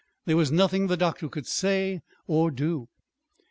[0.25, 2.87] There was nothing the doctor could say or do.